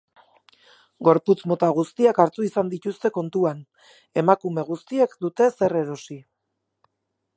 Gorputz 1.07 1.35
mota 1.51 1.67
guztiak 1.79 2.21
hartu 2.23 2.47
izan 2.47 2.71
dituzte 2.73 3.11
kontuan, 3.19 3.61
emakume 4.23 4.65
guztiek 4.71 5.15
dute 5.27 5.51
zer 5.51 5.77
erosi. 5.83 6.19